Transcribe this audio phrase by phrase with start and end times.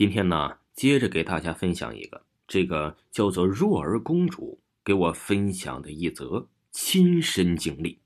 [0.00, 8.00] 今天呢，接着给大家分享一个这个叫做若儿公主给我分享的一则亲身经历。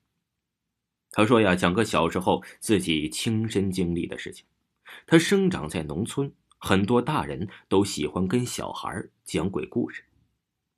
[1.13, 4.45] 他说呀，讲个小时候自己亲身经历的事情。
[5.07, 10.03] 他生长在农村，很多大人都喜欢跟小孩讲鬼故事。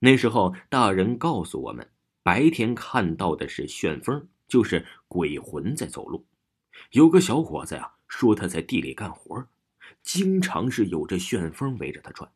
[0.01, 1.91] 那时候，大人告诉我们，
[2.23, 6.27] 白天看到的是旋风，就是鬼魂在走路。
[6.91, 9.49] 有个小伙子呀，说他在地里干活，
[10.07, 12.31] 经常是有着旋风围着他转。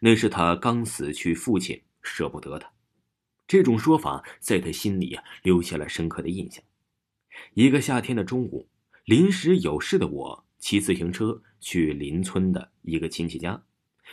[0.00, 2.72] 那是他刚死去父亲舍不得他。
[3.46, 6.64] 这种说法在他心里啊留下了深刻的印象。
[7.52, 8.68] 一个夏天的中午，
[9.04, 13.62] 临时有事的我骑自行车去邻村的一个亲戚家，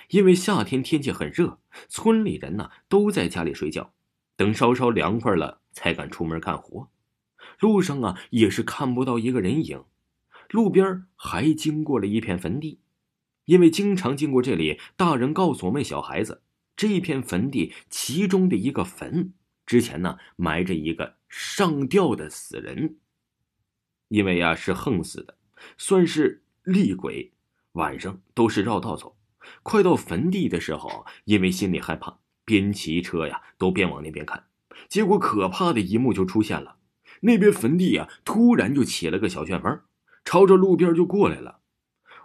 [0.10, 1.58] 因为夏天天气很热，
[1.88, 3.94] 村里人呢都在家里睡觉，
[4.36, 6.92] 等稍稍凉快了才敢出门干活。
[7.60, 9.84] 路上啊，也是看不到一个人影，
[10.54, 12.80] 路边还经过了一片坟地，
[13.46, 16.44] 因为经常经过这里，大人告诉我们小孩子，
[16.76, 19.34] 这片坟地其中的一个坟
[19.66, 22.98] 之前呢埋着一个上吊的死人，
[24.10, 25.36] 因为呀是横死的，
[25.76, 27.34] 算是厉鬼，
[27.72, 29.18] 晚上都是绕道走。
[29.64, 34.46] 快到坟地的时候，因为心里害怕，边骑车呀都边往那边看，
[34.88, 36.78] 结果可怕的一幕就出现了。
[37.22, 39.82] 那边坟地啊，突然就起了个小旋风，
[40.26, 41.60] 朝着路边就过来了。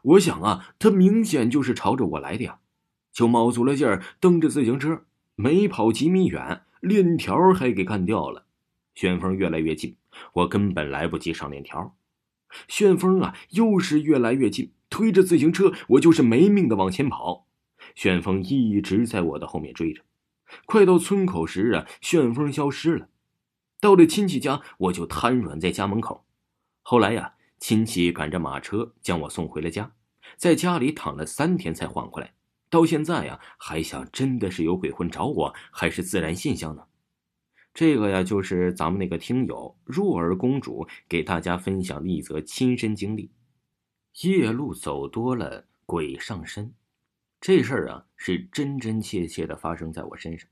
[0.03, 2.61] 我想啊，他明显就是朝着我来的呀，
[3.13, 8.47] 就卯足了劲儿蹬着自行车，没跑几米远，链条还给干掉了。
[8.95, 9.97] 旋风越来越近，
[10.33, 11.97] 我根本来不及上链条。
[12.67, 17.47] 旋风啊，又是越来越近，推着自行车，我就是没命的往前跑。
[17.95, 20.03] 旋风一直在我的后面追着，
[20.67, 23.09] 快到村口时啊，旋风消失了。
[23.81, 26.25] 到了亲戚家，我就瘫软在家门口。
[26.83, 29.93] 后来呀，亲戚赶着马车将我送回了家，
[30.37, 32.35] 在家里躺了三天才缓过来。
[32.71, 36.85] 到现在呀，还想真的是有鬼魂找我，还是自然现象呢？
[37.75, 43.31] 这个呀，就是咱们那个听友若儿公主给大家分享的一则亲身经历。
[44.23, 46.75] 夜路走多了，鬼上身，
[47.41, 50.49] 这事儿啊，是真真切切的发生在我身上。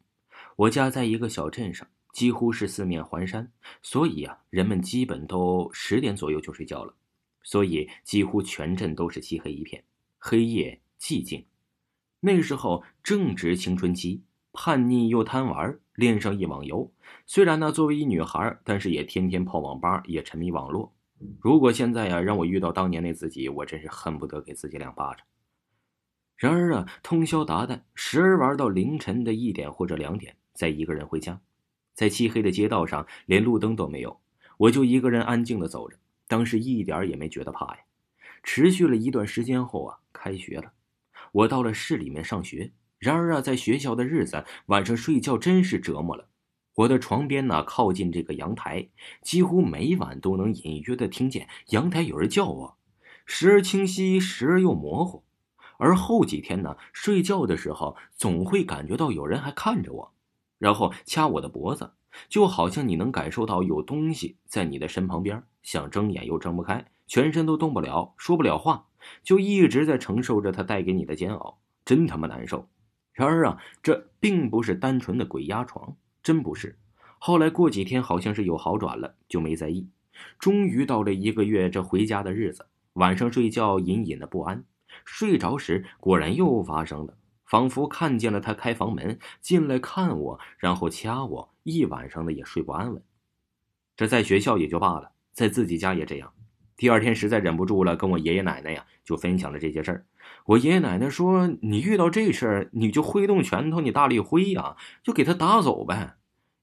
[0.56, 1.86] 我家在一个小镇上。
[2.16, 6.94] 几乎是四面环山，所以啊，人们基本都十点左右就睡觉了，
[7.42, 9.84] 所以几乎全镇都是漆黑一片，
[10.16, 11.44] 黑夜寂静。
[12.20, 16.90] 那时候正值青春期，叛逆又贪玩，恋上一网游。
[17.26, 20.94] 虽然呢，作为一女孩，但是也天天泡网吧，也沉迷网络。
[21.38, 25.26] 如果现在呀，让我遇到当年那自己，我真是恨不得给自己两巴掌。
[26.38, 31.38] 然而啊，通宵达旦，时而玩到凌晨的一点或者两点，再一个人回家。
[31.96, 34.20] 在漆黑的街道上，连路灯都没有，
[34.58, 35.96] 我就一个人安静的走着。
[36.28, 37.78] 当时一点也没觉得怕呀。
[38.42, 40.72] 持续了一段时间后啊，开学了，
[41.32, 42.70] 我到了市里面上学。
[42.98, 46.28] 然而啊，在学校的日子，晚上睡觉真是折磨了。
[46.74, 48.88] 我的床边呢，靠近这个阳台，
[49.22, 52.76] 几乎每晚都能隐约的听见阳台有人叫我，
[53.24, 55.24] 时而清晰，时而又模糊。
[55.78, 60.12] 而后几天呢，睡觉的时候总会感觉到有人还看着我。
[60.58, 61.92] 然后掐我的脖子，
[62.28, 68.86] 就好像你能感受到有东西在你的身旁边，想睁眼又睁不开，全身都动不了，说不了话，
[69.22, 72.68] 就一直在承受着它带给你的煎熬，真他妈难受。
[73.12, 76.78] 然而啊，这并不是单纯的鬼压床，真不是。
[77.18, 79.88] 后来过几天，好像是有好转了，就没在意。
[80.38, 84.64] 终于到了一个月这回家的日子，晚上睡觉隐隐的不安，
[85.04, 87.16] 睡着时果然又发生了。
[87.46, 93.02] 仿佛看见了他开房门进来看我，然后掐我，一晚上的也睡不安稳。
[93.96, 96.32] 这在学校也就罢了，在自己家也这样。
[96.76, 100.04] 第二天实在忍不住了，跟我爷爷奶奶呀就分享了这些事儿。
[100.44, 106.16] 我爷爷奶奶说：“你遇到这事儿，你就挥动拳头，你大力挥呀，就给他打走呗。”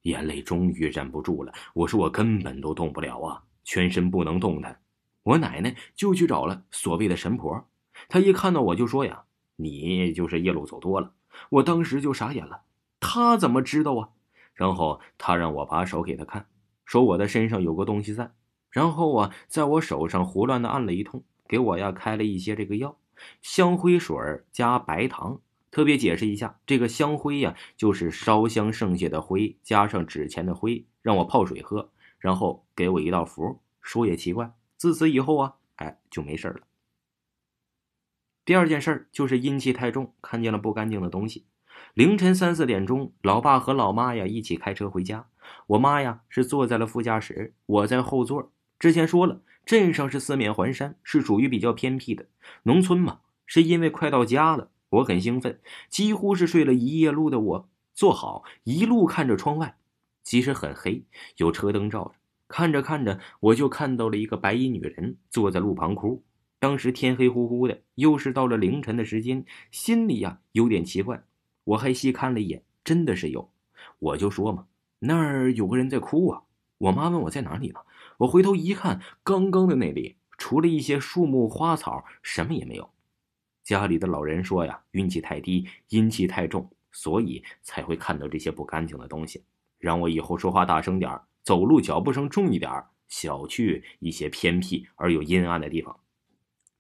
[0.04, 4.82] 眼泪终于忍不住了，我说：“我根本都动不了啊，全身不能动弹。”
[5.24, 7.68] 我奶奶就去找了所谓的神婆，
[8.10, 9.24] 她一看到我就说呀。
[9.64, 11.14] 你就是夜路走多了，
[11.50, 12.64] 我当时就傻眼了。
[13.00, 14.10] 他怎么知道啊？
[14.54, 16.48] 然后他让我把手给他看，
[16.86, 18.32] 说我的身上有个东西在。
[18.70, 22.98] 然后啊，在我手上胡乱的按了一通，给我呀开了一些这个药，
[23.42, 24.16] 香灰水
[24.52, 25.40] 加白糖。
[25.72, 31.90] 特别解释一下，这个香灰呀，就是烧香剩下的灰加上纸钱的灰，让我泡水喝，
[32.20, 33.60] 然后给我一道符。
[33.82, 36.62] 说也奇怪，自此以后啊，哎就没事了。
[38.46, 41.46] 第二件事就是阴气太重，看见了不干净的东西。
[41.94, 45.28] 凌晨三四点钟，老爸和老妈呀一起开车回家，
[45.68, 48.52] 我妈呀是坐在了副驾驶，我在后座。
[48.78, 52.28] 之前说了，镇上是四面环山，是属于比较偏僻的
[52.64, 59.78] 农村嘛，是因为快到家了，我很兴奋，几乎是睡了一夜路的我坐好，一路看着窗外，
[60.22, 61.06] 其实很黑，
[61.38, 62.16] 有车灯照着，
[62.50, 66.22] 看着看着，我就看到了一个白衣女人坐在路旁哭。
[66.64, 71.22] 当时天黑乎乎的，又是到了凌晨的时间，心里呀有点奇怪。
[71.66, 73.52] 我还细看了一眼，真的是有。
[74.00, 74.66] 我就说嘛，
[75.00, 76.44] 那儿有个人在哭啊。
[76.78, 77.82] 我妈问我在哪里呢，
[78.20, 82.90] 我回头一看，刚刚的那里除了一些树木花草，什么也没有。
[83.62, 89.44] 家里的老人说呀，运气太低，阴气太重，所以才会看到这些不干净的东西。
[89.80, 92.72] 让我以后说话大声点走路脚步声重一点
[93.10, 96.00] 少去一些偏僻而又阴暗的地方。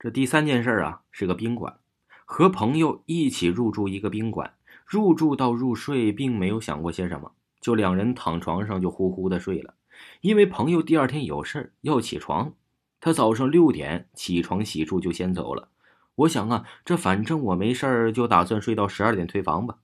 [0.04, 1.78] 这第三件事啊，是个宾馆，
[2.26, 4.56] 和朋友一起入住一个宾馆。
[4.86, 9.76] 入住到入睡，并没有想过些什么，就两人躺床上就呼呼的睡了。
[10.20, 12.52] 因为朋友第二天有事要起床，
[13.00, 15.70] 他早上六点起床洗漱就先走了。
[16.16, 19.78] 我想啊，这反正我没事，就打算睡到十二点退房吧。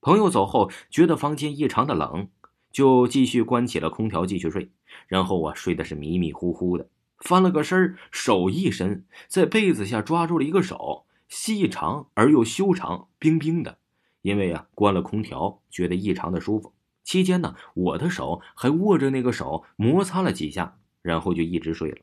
[0.00, 2.30] 朋友走后，觉得房间异常的冷，
[2.72, 4.70] 就继续关起了空调继续睡。
[5.06, 6.88] 然后我睡的是迷迷糊糊的。
[7.18, 13.78] 翻了个身手一伸，在被子下抓住了一个手，细长而又修长，冰冰的。
[14.22, 16.72] 因为啊，关了空调，觉得异常的舒服。
[17.04, 21.98] 期间呢，我的手还握着那个手，摩擦了几下，然后就一直睡了。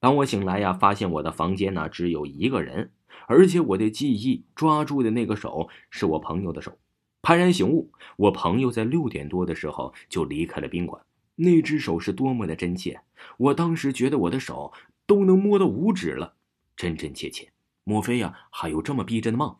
[0.00, 2.92] 当我醒来呀，发现我的房间呢只有一个人，
[3.26, 6.78] 而且我的记忆抓住的那个手是我朋友的手。
[7.20, 11.02] 幡然醒悟，我朋友在六点多的时候就离开了宾馆。
[11.40, 13.00] 那只手是多么的真切，
[13.36, 14.72] 我当时觉得我的手
[15.06, 16.34] 都能摸到五指了，
[16.76, 17.52] 真真切切。
[17.84, 19.56] 莫非呀，还有这么逼真的梦？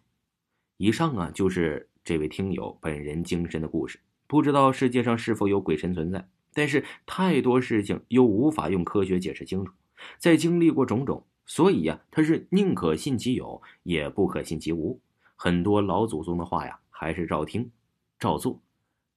[0.77, 4.01] 以上啊，就是这位听友本人精神的故事。
[4.27, 9.73] 不知道世界上是否有鬼神存在，但是太多事情又无法用科学解释清楚。
[10.19, 15.01] 在经历过种种，所以呀，他是宁可信其有，也不可信其无。
[15.37, 17.71] 很多老祖宗的话呀，还是照听，
[18.19, 18.61] 照做。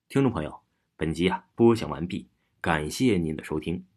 [0.09, 0.59] 听众朋友，
[0.95, 2.27] 本集啊播讲完毕。
[2.61, 3.90] 感谢您的收听。